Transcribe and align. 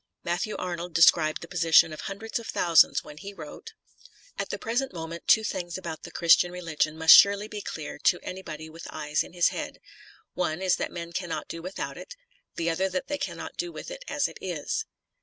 Matthew 0.23 0.55
Arnold 0.55 0.95
described 0.95 1.43
the 1.43 1.47
position 1.47 1.93
of 1.93 2.01
hun 2.01 2.17
dreds 2.17 2.39
of 2.39 2.47
thousands 2.47 3.03
when 3.03 3.17
he 3.17 3.35
wrote:" 3.35 3.73
At 4.39 4.49
the 4.49 4.57
present 4.57 4.91
moment 4.95 5.27
two 5.27 5.43
things 5.43 5.77
about 5.77 6.01
the 6.01 6.09
Christian 6.11 6.51
religion 6.51 6.97
must 6.97 7.13
surely 7.13 7.47
be 7.47 7.61
clear 7.61 7.99
to 7.99 8.19
anybody 8.23 8.67
with 8.67 8.87
eyes 8.89 9.21
in 9.21 9.33
his 9.33 9.49
head. 9.49 9.79
One 10.33 10.59
is 10.59 10.77
that 10.77 10.91
men 10.91 11.13
cannot 11.13 11.47
do 11.47 11.61
without 11.61 11.99
it; 11.99 12.15
the 12.55 12.67
other 12.67 12.89
that 12.89 13.09
they 13.09 13.19
cannot 13.19 13.57
do 13.57 13.71
with 13.71 13.91
it 13.91 14.03
as 14.07 14.27
it 14.27 14.39
is." 14.41 14.85